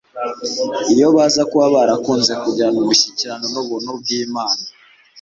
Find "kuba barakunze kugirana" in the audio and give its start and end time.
1.49-2.77